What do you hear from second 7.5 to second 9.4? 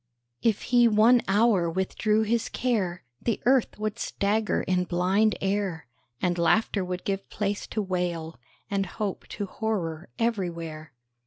to wail, And hope